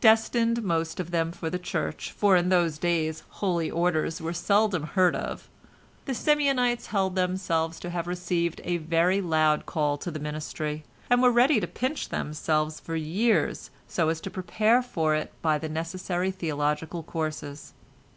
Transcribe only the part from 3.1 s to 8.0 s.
"holy orders" were seldom heard of), the Simeonites held themselves to